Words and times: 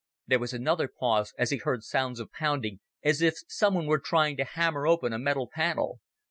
There 0.25 0.39
was 0.39 0.51
another 0.51 0.87
pause 0.87 1.31
as 1.37 1.51
he 1.51 1.57
heard 1.57 1.83
sounds 1.83 2.19
of 2.19 2.31
pounding, 2.31 2.79
as 3.03 3.21
if 3.21 3.35
someone 3.47 3.85
were 3.85 3.99
trying 3.99 4.35
to 4.37 4.43
hammer 4.43 4.87
open 4.87 5.13
a 5.13 5.19
metal 5.19 5.47
panel. 5.47 5.99